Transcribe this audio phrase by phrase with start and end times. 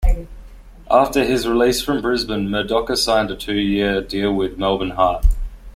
[0.89, 5.27] After his release from Brisbane, Murdocca signed a two-year deal with Melbourne Heart.